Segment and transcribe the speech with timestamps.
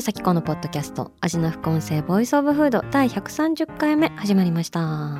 [0.00, 5.18] 野紗季子のポッドキャスト味な副音声 Voice of Food 第130回目始まりました。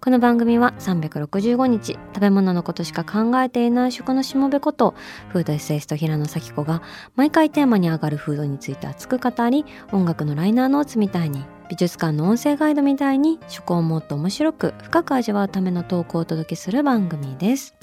[0.00, 4.94] この番組は365日食べ物のことしか考えていない食のしもべこと
[5.30, 6.80] フードエッセイスト平野紗季子が
[7.16, 17.74] 毎回テーマに上がるフードについて熱く語り音楽のライナーノーツみたいに美術館の音声ガイドみたいに食をもっと面白く深く味わうための投稿をお届けする番組です。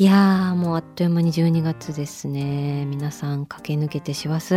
[0.00, 2.86] いやーもうあっという間に12月ですね。
[2.86, 4.54] 皆さん駆け抜けて師走。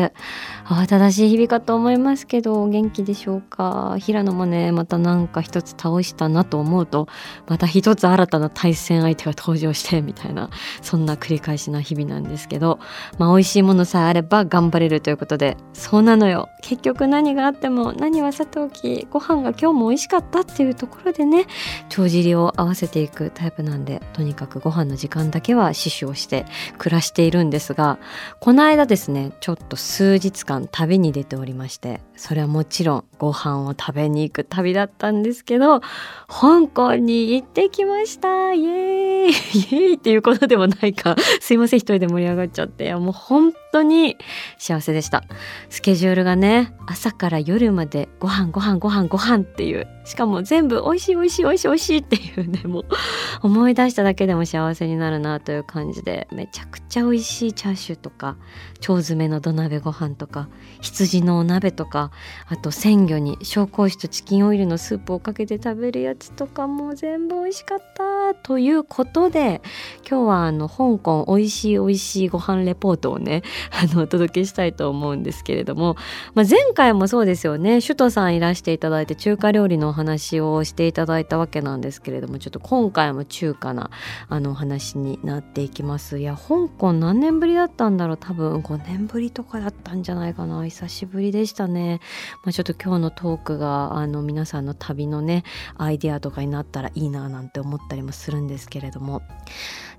[0.64, 3.98] 慌ただしい日々かと思いますけど元気でしょうか？
[4.00, 7.10] 平野もねまたなんか一つ倒したなと思うと
[7.50, 10.50] また一つ新たな対戦相手が登場してみたいな
[10.82, 12.80] そんな繰り返しな日々なんですけど
[13.18, 16.48] まあ美味しいものさえあれば頑張れるということでそうなのよ。
[16.62, 21.48] 結局何があっても何はさておきご飯が今日も美味しかったっていうところでね
[21.90, 26.46] 帳尻を合わせていくタイプなんでとにかくご飯の時間だけは死守をして
[26.78, 27.98] 暮らしているんですが
[28.40, 35.82] この間ですねちょっと数日間旅に出ておりましてそれはもちろんご飯を食べに行く旅だったんですけど
[36.28, 38.54] 香港に行ってきました。
[38.54, 39.28] イエーイ。
[39.28, 41.16] イエーイっていうことでもないか。
[41.40, 41.80] すいません。
[41.80, 42.86] 一人で盛り上がっちゃって。
[42.86, 44.18] いやもう本当に
[44.58, 45.24] 幸せでした。
[45.70, 52.86] スケジュールがね朝から夜までご飯ご飯ご飯ご飯っていうしかも全部美味しい美味しい美味しい美味しいっていうねもう
[53.42, 58.36] 思い出しただけでも幸せになるなという感じでめちゃくちゃ美味しいチャーシューとか
[58.82, 60.50] 腸詰めの土鍋ご飯とか
[60.82, 62.12] 羊のお鍋とか
[62.48, 69.62] あと鮮魚に紹興酒とチキンオイルのスープをかけて食べるやつとかもう全部美味しかったということで
[70.08, 73.42] 今日はあの香港美味しい美味しいご飯レポートをね
[73.72, 75.96] あのお届けしたいと思うんですけれども、
[76.34, 77.82] まあ、前回もそうですよね。
[77.82, 83.90] 首都さんいらしていただいて中華料理のお話をしていただいたわけなんですけれどもちょっと今回も中華な
[84.30, 86.20] あのお話になっていきます。
[86.20, 88.18] いや香港何年ぶりだったんだろう。
[88.18, 90.66] 多分5年ぶりとかだったんじゃないかな。
[90.66, 92.00] 久しぶりでしたね、
[92.44, 95.44] まあ、ちょっと今日のトークがあの皆さんの旅のね
[95.78, 99.22] アイデアとかになったらいいななんて思ったりもするんですけれども。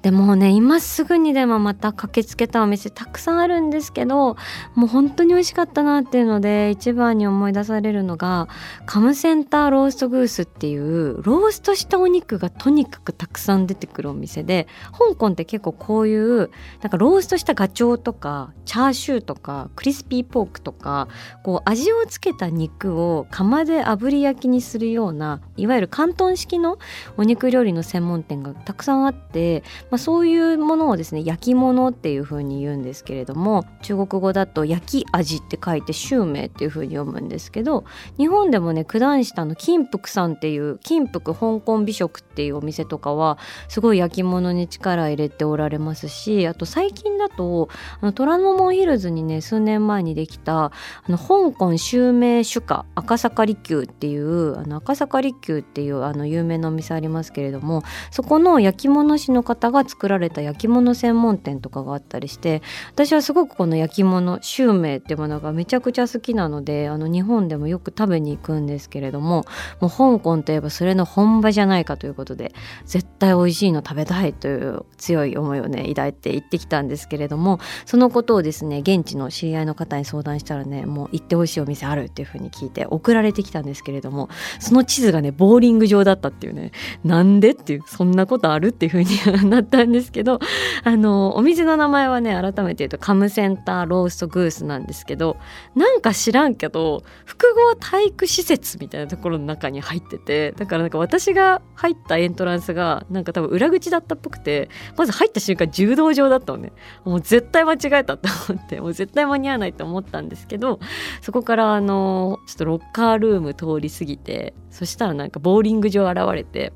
[0.04, 4.36] でもね今すぐにでもまた駆けつけたお店たくさんあるんですけど
[4.74, 8.46] もう本当に美味しかったなっていうので一番に思い出されるのが
[8.84, 16.50] カムセンターローストグースっていうローストしたお肉がとにかくたくさん出てくるお店で香港って結構こういう
[16.82, 21.08] なんかローストしたガチョウとかチャーシューとかクリスピーポークとか
[21.44, 26.78] こう味をつけた肉を釜で炙り焼きにするようないわゆる広東式の
[27.16, 29.62] お肉料理の専門店がたくさんあって
[29.94, 37.84] まあ、そういうものをですね焼き物っていう風に言うんですけれども中国語だと焼き味って書いてシュウメイっていう風に読むんですけど
[38.18, 43.38] 日本でもね九段下の金福さんっていう金福香港美食っていうお店とかは
[43.68, 47.68] すごい焼き物に力入れておられますしあと最近だと
[48.00, 50.72] あの虎ノ門ヒルズにね数年前にできたあ
[51.06, 62.62] の香港襲名酒家赤坂利休っていうあの赤坂利休っていうあの有名なお店ありますけれどもそこの焼き物師の方が作られた焼き物専門店とかがあったりして
[62.92, 69.44] 私はすごくこの焼き物シュウメイってものがめちゃくちゃ好きなのであの日本でもよく食べに行くんですけれども
[69.80, 72.52] もう香港といえばそれの本場じゃないかということで
[72.84, 84.28] 絶対美味しいの食べたいという強い思いをね抱いて行ってきたんですけれどもそのことをですね現地の知り合いの方に相談したらねもう行ってほしいお店あるっていうふうに聞いて送られてきたんですけれども
[84.60, 86.72] その地図がねボーリング場だったっていうね
[87.04, 89.04] なんでっていうそんなことあるっていうふう
[89.44, 90.38] になったんですけど
[90.84, 95.38] あのお店の名前はね改めて言うとカムセンターローストグースなんですけど
[95.74, 106.72] なんか知らんけど複合体育施設みたいなところの中に入っててだからなんか私が入ったエントランスがなんか多分裏口だったっぽくてまず入った瞬間柔道場だったのね。
[107.04, 110.80] もう絶対間違えたって思ってもう絶対間に合わないと思ったんですけど
[111.20, 116.72] そこからあのちょっとロッカールーム通り過ぎてそしたらなんかボーリング場現れて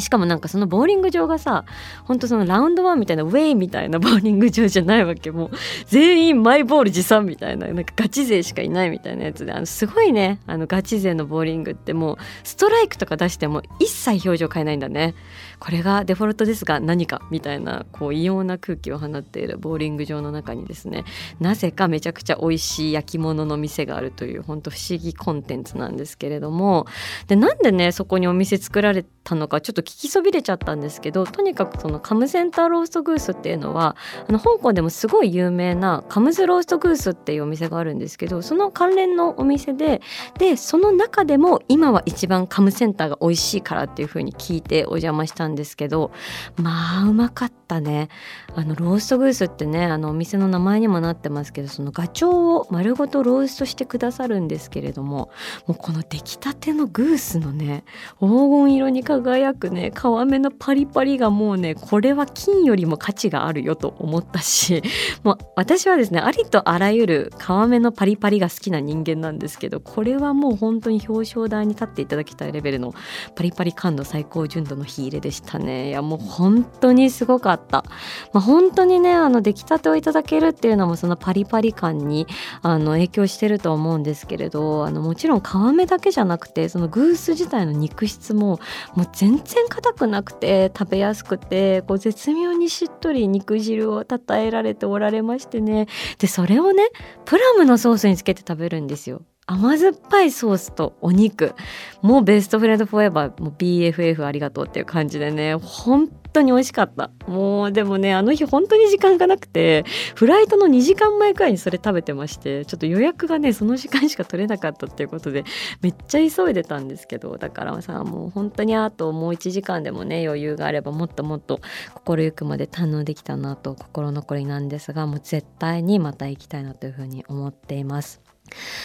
[0.00, 1.64] しかもなんかそのボーリング場がさ
[2.04, 5.30] ほんとそのラウンドワンみたいなウェイみたいなボーリング場じゃないわけ。
[5.30, 5.50] もう
[5.86, 10.40] 全員マイボール持参みたいななんかガチ勢しかいないみたいなやつであのすごいね。
[10.46, 15.14] あのガチ勢のボーリングってもうストライクとか出しても一切表情変えないんだね。
[15.60, 21.04] これがデフォルトですが何かみたいなこう異様な空気を放っているボーリング場の中にですね。
[21.40, 26.86] なぜかめちゃくちゃ美味しい焼き物の店があるという本当不思議コンテンツなんですけれども。
[27.28, 33.96] でなんでねそこにお店作られたのかちょっと聞きそびれちゃったんですけどとにかくそのカムセンターローストグースっていうのは
[34.28, 40.00] あの香港でもすごい有名なカムズローストグースっていうお店があるんですけどその関連のお店で
[40.38, 46.10] でその中でも今は一番カムセンターが美味しいからっていう風に聞いてお邪魔したんですけど
[46.56, 48.08] まあうまかったね。
[48.56, 55.30] あのローストグースってねあのお店の名前にもなってますけどそのガチョウを丸ごとローストしてくださるんですけれども
[55.66, 57.84] もうこの出来たてのグースのね
[58.20, 58.26] 黄
[58.66, 64.82] 金色に輝くね皮目のパリパリがもうねこれは金よりも価値があるよと思ったし
[65.22, 72.94] もう私はですねありとあらゆる皮目のパリパリが好きな人間なんですけどこれはもう本当に表彰台に立っていただきたいレベルの
[73.34, 75.88] パリパリ感度最高純度の火入れでしたね。
[75.88, 77.84] いやもう本当にすごかった、
[78.32, 82.26] まあ、本当にねあの出来たてをいただけるっていうのもそのパリパリ感に
[82.62, 85.44] あの影響してると思うんですけれどあのもちろん皮
[85.74, 88.60] 目だけじゃなくてそのグース自体の肉質も
[88.94, 95.86] もう全然硬くなくて食べやすくてこう絶妙にしっとり肉汁をたたえられておられましてね。
[96.18, 96.88] でそれをね
[97.24, 99.22] プラムのソースにつけて食べるんですよ。
[99.46, 101.54] 甘酸っぱいソースとお肉。
[102.00, 103.42] もうベストフレンドフォーエバー。
[103.42, 105.54] もう BFF ありがとうっていう感じでね。
[105.54, 109.84] 本当に美味しかったもうでもねあの日本当に時間がなくて
[110.14, 115.44] フライトの2時間前くらいにそれ食べてましてちょっと予約がねその時間しか取れなかったっていうことで
[115.80, 121.60] めっちゃ急いでたんですけどだからさもう本当にあともう1時間でもね余裕があればもっともっと
[121.94, 128.23] 心ゆくまで堪能できたなと心残りなんですがもう絶対にまた行きたいなというふうに思っています。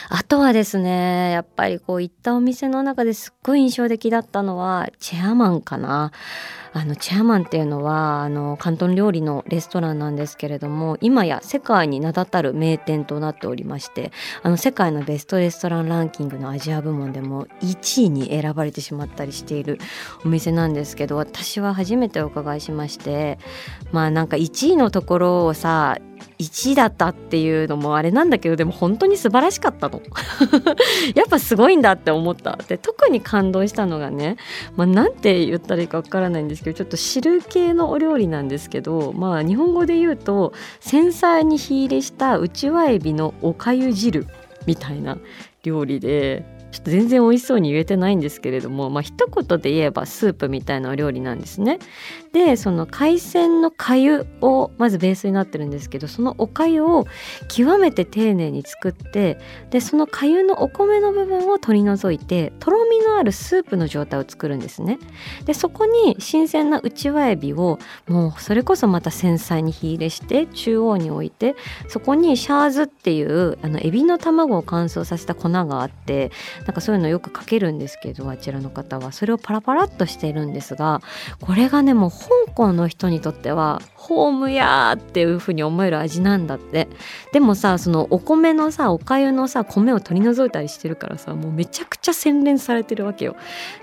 [0.09, 6.11] あとはですねやっぱりこう行ったお店の中ですっごい印象的だったのはチェアマンかな。
[6.71, 14.11] あのチェアマンっていうのはあの広東料理のレストランなんですけれども今や世界に名だたる名店となっておりまして
[14.44, 19.79] あの世界のベストレストランランキングのアジア部門でも1位に選ばれてしまったりしている
[20.23, 23.39] お店なんですけど私は初めてお伺いしまして
[23.91, 25.97] まあなんか1位のところをさ
[26.39, 30.01] 1位だったっていうのもあれなんだけどでも本当に素晴らしかったの
[31.13, 34.38] やっぱすごいんだって思ったで特に感動したのがね、
[34.77, 44.25] まあ、なんて言ったらいいかわからないんですけどちょっと汁系のお料理なんですけどまあ日本語で言うと繊細に火入れしたうちわエビのおかゆ汁
[44.65, 45.18] みたいな
[45.63, 51.80] 料理でちょっと全然美味しそうに言えてないんですけれども、まあ、一言で言えばスープみたいなお料理なんですね。
[52.31, 57.06] でその海鮮の粥をまずベースになってるんですけどそのお粥を
[57.48, 59.40] 極めて丁寧に作って
[59.72, 65.00] でその粥のお米の部分を取り除いてとろみのあるスープの状態を作るんですね。
[65.46, 71.56] でそこに新鮮なうちわエビをもうそれこそまた繊細に火入れして中央に置いて
[71.88, 76.31] そこにシャーズっていうあのエビの卵を乾燥させた粉があって
[76.66, 81.02] なんかそういうのよくかけるんですけどあちらの方はそれをパラパラっとしているんですが
[81.42, 86.88] これがねもう香港の人にとってはホームやーっていう風に思える味なんだって。
[87.31, 93.36] でもさそのお米のさおかゆのさ米を取り除いたりしてるからさもうめちゃくちゃ洗練されてるわけよ。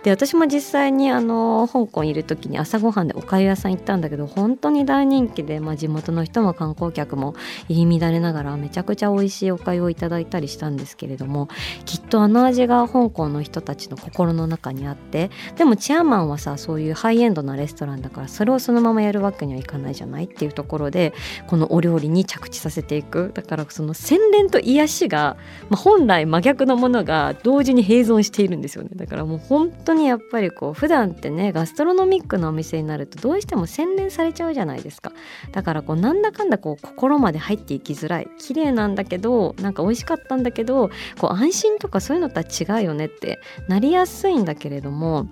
[0.02, 7.34] で私も実際にあの香港いる時に朝ごはんでおかゆ屋さん行ったんだけど本当に大人気で、まあ、地元の人も観光客も
[7.68, 11.48] 入り乱れながらめちゃくちゃ美味しいおかゆをいただいたりしたんですけれども
[11.84, 21.12] きっとあの味が香港の人たちの心の中にあってでもチェアマンはさそういうハイエンドなレストランだからそれをそのままやるわけにはいかないじゃないっていうところで
[21.46, 23.30] このお料理に着地させていく。
[23.34, 25.36] だからその洗練と癒しが、
[25.68, 28.90] まあ、本来真逆のものが同時に併存しているんですよね。
[28.94, 35.12] だからもう本当にやっぱりこう普段ってねガストロノミックなお店になるとどうしても洗練されちゃうじゃないですか。
[35.52, 38.28] だからこうなんだかんだこう心まで入っていきづらい。
[38.38, 45.26] 綺麗なんだけどなんか美味しかったんだけどこう安心とかそういうのとは違うよねってなりやすいんだけれども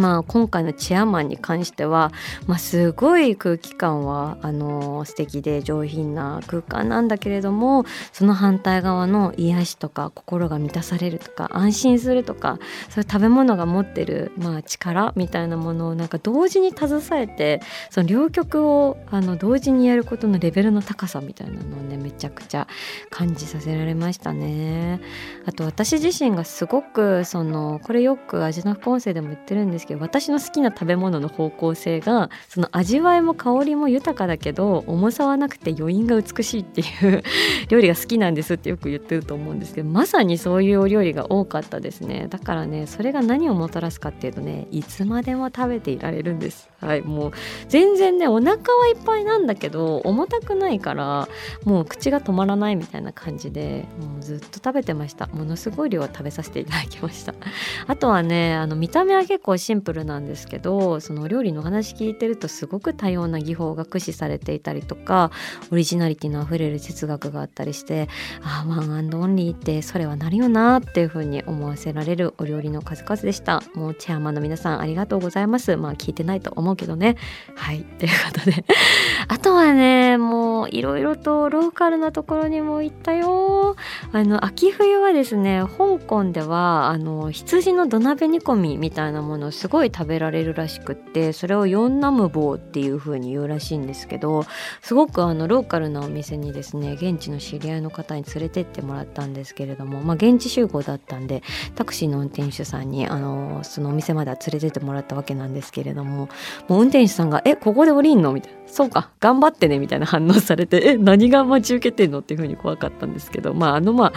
[0.00, 2.10] まあ、今回のチェアマンに関しては、
[2.46, 22.66] まあ、すごい空気感はあの素敵で上品な空間なんだけれどもその反対側の癒しとか心が満たされるとか安心するとかそういう食べ物が持ってる、まあ、力みたいなものをなんか同時に携えてその両極をあの同時にやることのレベルの高さみたいなのをねめちゃくちゃ
[23.10, 25.00] 感じさせられましたね。
[25.44, 37.22] あと私自身がすごくそのこれよく味の副音声でも言ってるんですけど私の好きな食べ物の方向性がその味わいも香りも豊かだけど重さはなくて余韻が美しいっていう
[37.68, 42.28] 料理が好きなんですってよく言ってると思うんですけどまさにそういうお料理が多かったですね。
[42.30, 46.69] だからねそれが何をもたらすかっていうとねいつまでも食べていられるんです。
[46.80, 47.32] はいもう
[47.68, 51.28] 全然ねお腹はいっぱいなんだけど重たくないから
[51.64, 55.26] もう口が止まらないみたいな感じでもうずっと食べてました。
[55.28, 57.34] ものすごい量食べさせていただきました。
[57.86, 65.30] あとはねあの見た目は結構シンプルなんですけどそのお料理の話聞いてるとすごく多様な技法が駆使されていたりとか
[65.70, 68.08] オリジナリティのあふれる哲学があったりして
[68.42, 73.62] ああワンアンドオンリーってそれはなるよなっていう風に思わせられるお料理の数々でした。
[73.74, 75.76] もうチェアマンの皆さんありがとうございます。
[75.76, 77.16] まあ聞いてないと思うけどね。
[77.56, 77.80] はい。
[77.80, 78.64] ということで。
[79.28, 83.76] あとはねもういろいろとローカルなところにも行ったよ。
[84.12, 94.44] あの秋冬はですね香港ではあの羊の土鍋煮込みみたいなものをすごい食べられるらしくってそれをヨンナムボーっていう風に言うらしいんですけど
[94.82, 101.42] すごくあのローカルなお店にですね現地の知り合いの方に連れてってもらったんですけれども、まあ、現地集合だったんで
[101.74, 106.28] タクシーの運転手さんにあのそのお店までは連れてってもらったわけなんですけれども
[106.68, 114.12] もう運転手さんが「えここで降りんの?」みたいな「そうか頑張ってね」みたいな反応されて「え何が待ち受けてんの?」っていう風に怖かったんですけどまああのまあ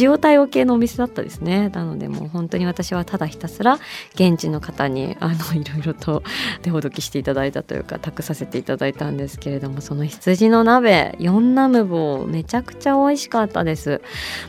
[0.00, 3.78] 塩対応系のお店だったですねなのでもう本当に私はただひたすら
[4.14, 6.22] 現地の方にあのいろいろと
[6.62, 14.00] 手ほどきしていただいたというか託させていただいたんですけれどもその羊の鍋ヨンナムボめちゃくちゃ美味しかったです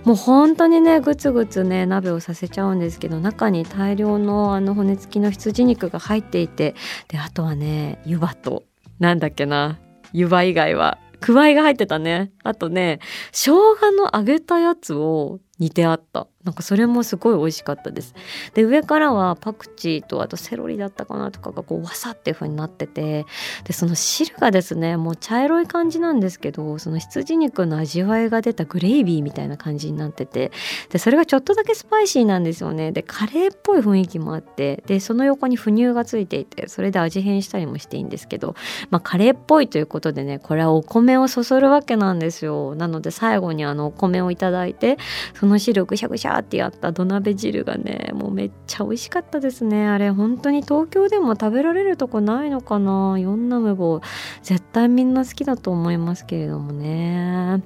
[0.03, 6.75] もう本当にねぐつぐつね鍋をさせちゃうんですけど中に大量のあの骨付きの羊肉が入っていて
[7.07, 8.63] であとはね湯葉と
[8.99, 9.79] なんだっけな。
[10.11, 10.99] 湯葉以外は。
[11.19, 12.31] くわいが入ってたね。
[12.43, 12.99] あとね
[13.31, 16.27] 生姜の揚げたやつを煮てあった。
[16.43, 18.13] なんかそれもすごい美味しかったです。
[18.53, 23.25] で上からはパクチーとあとセロリだったかなとかがこうわさっていう風になってて
[23.63, 30.51] でその汁がですねもう茶色い感じなんですけどその羊肉の味わいが出たグレイビーみたいな感じになってて
[30.89, 32.91] でそれがちょっとだけスパイシーなんですよね。
[32.91, 38.55] でカレーっぽい雰囲気もあってでその横に腐乳がついていてそれで味変したりもしていいんですけど
[38.89, 42.75] まあカレーっぽいということでねこれはお米をそそるわけなんですよ。
[42.75, 44.97] なので最後にあのお米をいただいて
[45.39, 49.87] その汁ぐしゃぐしゃーってやった土鍋汁がねもうめっちゃ美味しかったですね。
[49.87, 53.17] あれ本当に東京でも食べられるとこないのかな。
[53.19, 54.01] ヨンナムボ
[54.41, 57.61] 絶対みんな好きだと思いますけれどもね。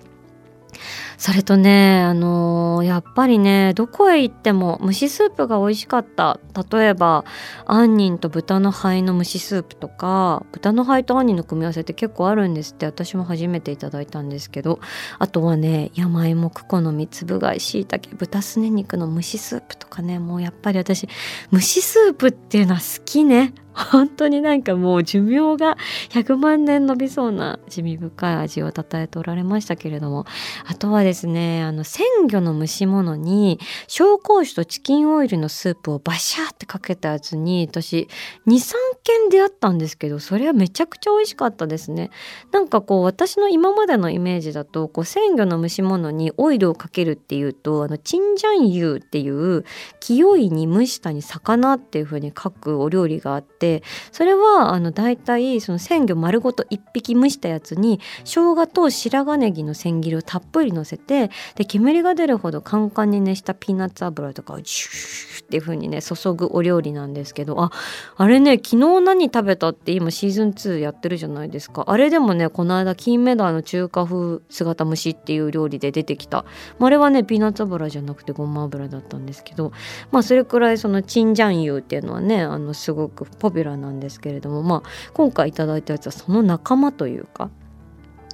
[1.17, 6.39] それとねあのー、やっぱりねどこへ行っても蒸しスープが美味しかった。
[6.71, 7.25] 例えば
[7.65, 12.85] 杏仁と豚の肺の蒸しスープとか豚の肺と杏仁の組み合わせって結構あるんですって。
[12.85, 14.79] 私も初めていただいたんですけど。
[15.19, 20.19] あとはね山芋クコの三つぶ貝しいたけ豚すね肉の蒸しスープとかね。
[20.19, 21.07] もうやっぱり私
[21.51, 23.53] 蒸しスープっていうのは好きね。
[23.77, 25.77] 本当になんかもう寿命が
[26.09, 30.25] 100万年伸びそうな地味深い味をたたえておられましたけれども
[30.65, 38.07] あとはですねあの鮮魚の蒸し物に紹興酒とチキンオイルのスープをバシャーってかけたやつに私
[38.47, 42.09] 23件出会ったんですけどそれはめちゃくちゃ美味しかったですね。
[42.51, 49.65] なんかこう私の今までのイメージだとこう鮮魚の蒸し物にオイルをかけるっていうとあのチンジャンユーっていう
[49.99, 53.83] 清いに蒸したに魚っていう風に書くお料理があってて
[54.13, 67.71] それはあの大体その鮮魚丸ごと1匹蒸したやつに生姜と白髪ネギの千切りをたっぷりのせてで煙が出るほどカンカンに熱したピーナッツ油とかをジューっていう風にね注ぐお料理なんですけどあ
[68.15, 71.83] あれね昨日何食べたって今シーズン2やってるじゃないですか。
[71.87, 76.45] あれでもねこの間金目鯛の中華風姿蒸しっていう料理で出てきた、
[76.79, 79.71] あ、れはねピーナッツ油じゃなくてごま油だったんですけど
[80.11, 87.49] まあそれくらいそのチンジャンユーっていうのはねあのすごくポピュラなんですけれどもまあ今回頂いたやつはその仲間というか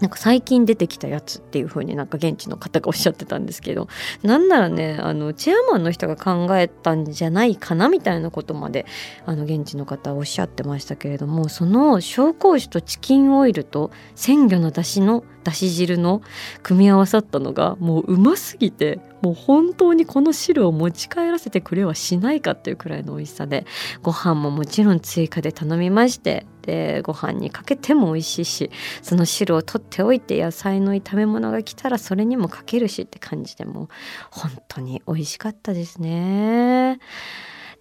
[0.01, 3.87] なんか最近出てきたやつっていう風になんか現地の方がおっしゃってたんですけど
[4.21, 8.85] なんならねあのチェアマンの人が考えたんじゃないかなみたいなことまで
[9.25, 16.21] あの現地の方おっしゃってましたけれどもその紹興酒とチキンオイルと鮮魚の出汁のだし汁の
[16.63, 23.65] 組み合わさったのがもううますぎてもう本当にこの汁を持ち帰らせてくれはしないかっていうくらいの美味しさで
[24.01, 28.69] ご飯ももちろん追加で頼みましてでご飯にかけても美味しいし
[29.01, 33.87] その汁を取っておいて野菜の炒め物が来たらそれにもかけるしって感じでも
[34.29, 36.99] 本当に美味しかったですね。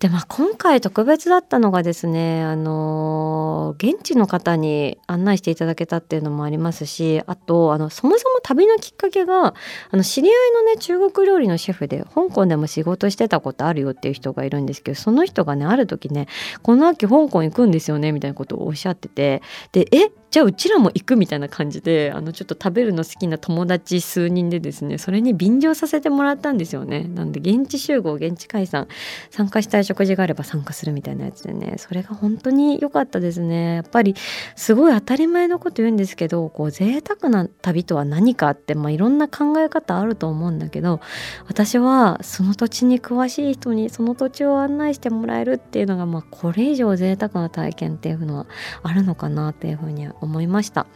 [0.03, 9.55] でまあ今回特別だったのがですねあの現地の方に案内していただけたっていうのもありますしあとあのそもそも旅のきっかけが
[9.93, 16.27] あの知り合いのね中国料理のシェフで香港でも仕事してたことあるよっていう人がいるんですけどその人がねある時ね
[16.63, 19.41] この秋香港行くんですよねみたいなことをおっしゃってて
[19.71, 27.05] でえじゃあうちらも行くみたいな感じであのちょっと食べるの好きな友達数人でですねそれに便乗させてもらったんですよね。
[27.05, 28.89] なんで現地集合現地解散
[29.31, 34.15] 参加したい食事があれば参加するみたいなやつでねそれが本当に良かったですねやっぱり
[34.57, 41.01] すごい当たり前のこと言うんですけどこう贅沢な旅とは何かって、まあ、いろんな考え方あると思うんだけど
[41.47, 48.47] 私はその土地に詳しい人にその土地を案内してもらえるっていうのが、まあ、これ以上贅沢な体験っていうのは
[48.83, 50.87] あるのかなっていうふうに思いました。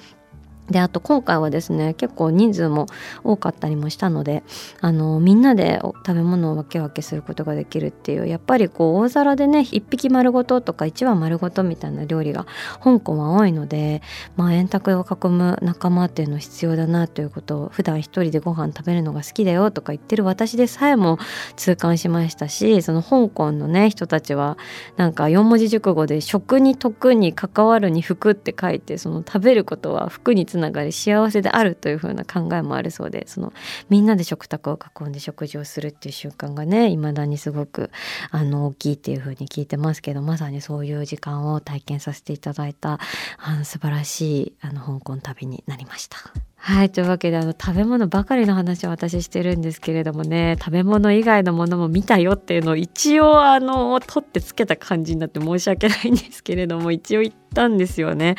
[0.71, 2.87] であと今回はですね結構人数も
[3.23, 4.43] 多かったりもしたので
[4.81, 12.47] あのみんなで食べ物を分け分けすることができるっていうやっぱりこう大皿でね一匹丸ごととか一羽丸ごとみたいな料理が
[12.83, 14.03] 香港は多いので、
[14.37, 21.19] まあ、円卓を囲む仲間っていうの必要だなということを普段一人でご飯食べるのが好きだよとか言ってる私でさえも
[21.57, 24.59] 痛感しましたしその香港のね人たちは
[24.97, 33.53] なんか四文字熟語で「食に徳に関わるに服」って書いてその食べることは服につつながり幸せであるというふうな考えもあるそうでその
[33.91, 37.91] みんなで食卓を囲んで食事をするっていう習慣がねいまだにすごく
[38.31, 42.99] あの大きいっていうふうに聞いてますけどまさにそういう時間を体験させていただいた
[43.39, 46.17] あの素晴らしいあの香港旅になりました。
[46.59, 58.35] はいというわけであの食べ物ばかりの話を私してるんですけれどもね食べ物以外のものも見たよっていうのを一応あの取ってつけた感じになって申し訳ないんですけれども一応言ったんですよね。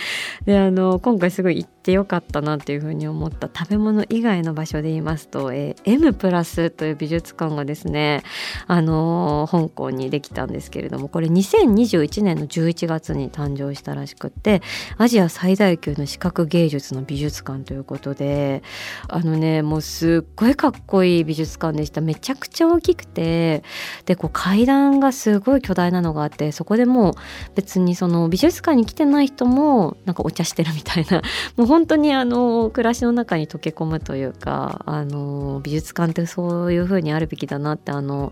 [0.45, 8.23] であの今回すごい行ってよかったなっていうふうに思った食べ物以外の場所で言いますと、えー、M という美術館がですね
[8.67, 14.61] あの香港にできたんですけれどもこれ2021年の11月に誕生したらしくって
[14.97, 18.63] アジア最大級の視覚芸術の美術館ということでで
[19.07, 22.01] あのねもうすっごいかっこいい美術館でした。
[22.01, 23.63] めちゃくちゃ大きくて。
[24.05, 27.13] でこう階段がすごい巨大なのがあってそこでもう
[27.55, 31.21] 別にその美術館に来てない人もなんかお茶してるみたいな。
[31.55, 38.31] もう本当にあの暮らしの中に溶け込むというかあの美術館ってそういう風にあるべきだなってあの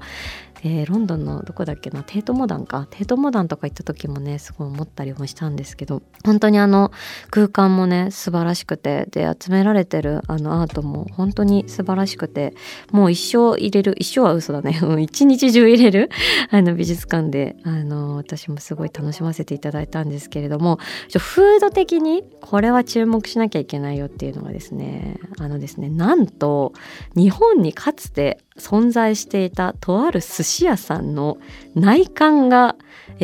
[0.67, 2.01] えー、ロンドンのどこだっけな？
[2.01, 2.88] テートモダンか。
[2.89, 6.92] テートモダンとか行った時もねすごい思ったりもしたんですけど本当にあの
[7.29, 12.55] 空間もね素晴らしくてで集められてるあのアートも本当に素晴らしくて
[12.92, 14.79] もう一生入れる一生は嘘だね。
[15.00, 16.09] 一日中入れる
[16.50, 20.79] あの美術館であの私もすごい楽しませていただいたんですけれども
[21.16, 26.74] フード的にこれは注目しなきゃいけないよっていうのがですねあのですねなんと
[27.16, 31.37] 日本にかつて存在していたとある寿司屋さんの
[31.75, 32.75] 内観が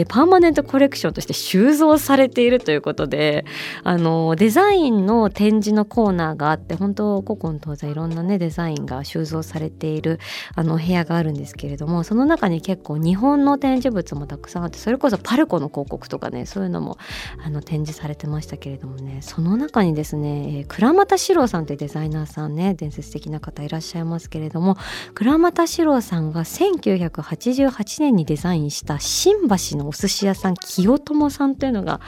[0.07, 3.45] パーマネントコレクションとして収蔵されているということで
[3.83, 10.19] あのデザインの展示のコーナーがあって本当古今東西いろんなねデザインが収蔵されている
[10.55, 16.97] あの部屋があるんですけれどもその中に結構日本の展示物もたくさんあってそれこそパルコの広告とかねそういうのも
[17.43, 24.77] あの展示されてましたけれどもねその中にですね、倉俣史郎さんというデザイナーさんね伝説的な方いらっしゃいますけれども
[25.21, 32.01] 倉俣史郎さんが1988年にデザインした新橋のお寿司屋さん清友さんというのが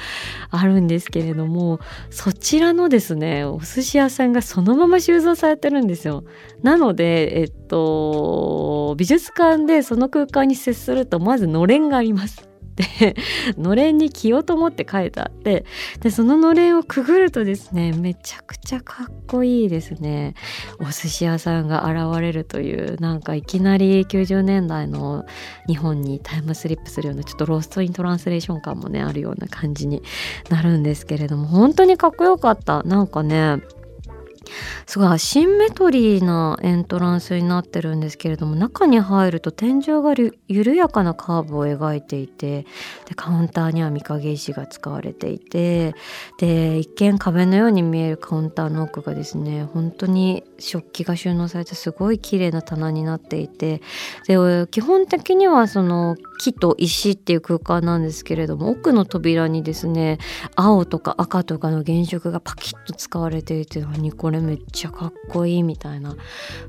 [0.50, 6.24] あるんですけれどもそちらのですねお寿司屋さんがそのまま収蔵されてるんですよ。
[6.64, 12.53] なのでえっと美術館でその空間に接するとまずのれんがあります。
[12.76, 13.16] で
[13.58, 15.66] のれんに「清友」って書いてあって
[16.02, 20.34] でそののれんをくぐるとですねめちゃくちゃかっこいいですね。
[20.80, 25.26] お寿司屋さんが現れるというなんかいきなり90年代の
[25.68, 30.02] 日本にタイムスリップするようなちょっとロストイントランスレーション感もねあるような感じに
[30.50, 32.84] なるんですけれども本当にかっこよかった。
[32.84, 33.58] なんかね
[34.86, 40.14] すごいシンメトリーなエントランスになってるんですけれども中に入ると天井が
[40.48, 42.66] 緩やかなカーブを描いていて
[43.06, 45.96] でカウンターには御影石が使われていて
[46.40, 53.82] で一見壁のように見えるカウンターの奥がですね本当に食器が収納されてすごい綺麗な棚になっていて
[54.28, 60.18] で基本的にはその木と石っていう空間なんですけれども奥の扉にですね
[60.56, 66.16] 青とか赤とかの原色がパキッと使われていて何これめっちゃかっこいいみたいな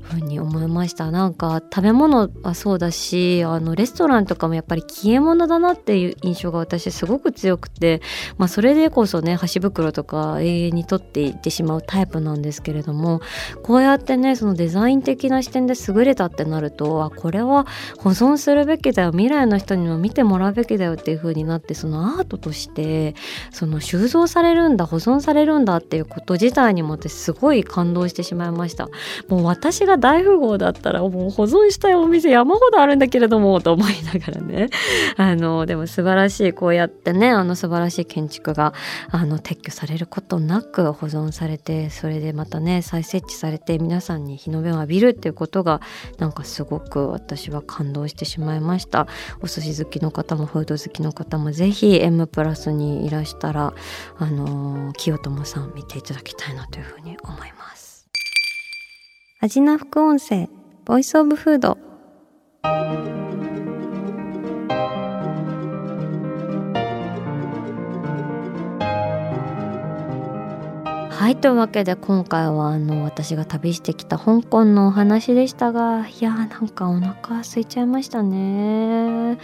[0.09, 1.11] 風に思いました。
[1.11, 8.01] なんか食べ物はそうだしあのレストランとかもやっぱり消え物だなっていう印象が私すごく強くて、
[8.37, 13.21] まあ、それでこそね箸袋とか永遠に取っていってしまうタイプなんですけれども
[13.63, 17.65] こうやってねそのデザイン的な視点で優れたってなるとあこれは
[17.99, 23.15] 保存するべきだよ未来の人にも見てもらうべきだよっていう風になってそのアートとして
[23.51, 28.89] その収蔵されるんだ保存されるんだっていうこと自体にも私すごい感動してしまいました。
[29.27, 34.69] もう私が大富豪だったらもう保存したいお店山ほどあるんだけれどもと思いながらね。
[35.17, 38.73] あのでも素晴らしいこうやってねあの素晴らしい建築が
[39.09, 45.81] あの撤去されることなく保存されてそれでまたね再設置されて皆さんに日の目を浴びるっていうことが
[46.19, 49.07] なんかすごく私は感動してしまいました。
[49.45, 53.75] お寿司好きの方もフード好きの方もぜひ M プラスにいらしたら
[54.17, 58.07] あの清友さん見ていただきたいなというふうに思います。
[59.41, 60.49] 味な副音声
[60.83, 61.77] ボイスオブフード
[71.45, 79.37] というわけで今回はあの私が旅してきた香港のお話でしたがいやーなんかお腹空いちゃいましたね。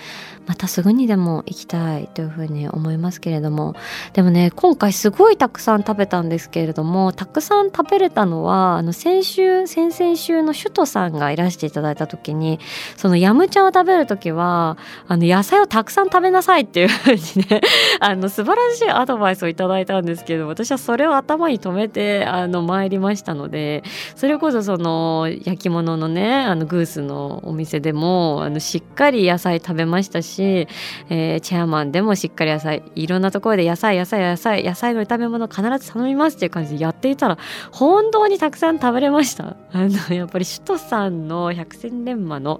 [0.48, 3.76] またすぐにでも行きたいというふうに思いますけれども。
[4.14, 12.60] でもね今回すごいたくさん食べたんですけれどもたくさん食べれたのはあの先週先々週の首都さんがいらしていただいた時に
[12.98, 14.76] そのヤムチャを食べる時は
[15.08, 17.62] あの野菜をたくさん食べなさいっていうふうにね
[18.00, 23.84] あの素晴らしいアドバイスをいただいたんですけど私はそれを頭に止めてあの参りましたので
[24.16, 30.68] それこそその焼き物のねあのグースのお店でもあのしっかり野菜食べましたし、
[31.10, 37.38] えー、チェアマンでもしっかり野菜いろんなところで野菜野菜野菜野菜の炒め物必ず頼みますっていう感じでやっていたら
[37.72, 39.56] 本当にたくさん食べれました。
[39.74, 42.60] あのやっぱり首都さんの百戦錬磨の、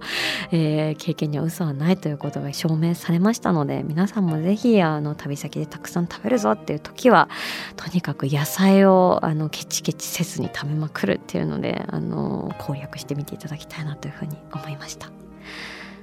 [0.52, 7.30] えー、経験には嘘はないということが証明されましたので皆さんもぜひあの旅先でたくさん食べるぞっていう時は
[7.76, 15.21] とにかく野菜をあのケチケチせずに食べまくるっていうのであの攻略してみていただきたいなというふうに思いました。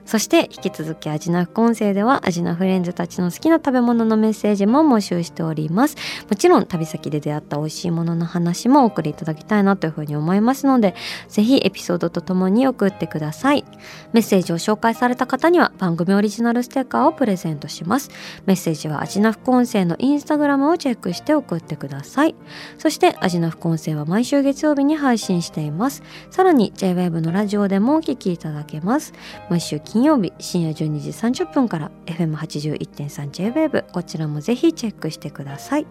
[0.08, 5.96] そして引き続きアジナ副音声ではアジナフレンズたちの好きな食べ物のメッセージも募集しております。
[6.30, 10.94] もちろん旅先で出会った美味しいものの話もお送りいただきたいなというふうに思いますので
[11.28, 13.66] ぜひエピソードとともに送ってください。
[14.14, 18.10] メッセージを紹介された方には番組オリジナルステッカーをプレゼントします。
[18.46, 22.34] メッセージはアジナ副音声のインスタグラムをチェックして送ってください。
[22.78, 26.02] そしてアジナ副音声は毎週月曜日に配信しています。
[26.30, 29.12] さらに JWAVE のラジオでもお聞きいただけます。
[29.50, 35.88] 毎週金金曜日深夜12時30分から FM81.3JWAVE こちらもぜひチェックしてください。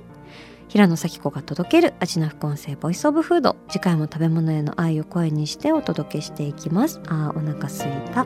[0.69, 3.57] 平野咲子が届ける味の副音声ボイスオブフード。
[3.67, 7.01] 次回も食べ物への愛を声にしてお届けしていきます。
[7.07, 8.25] あーお腹すいた。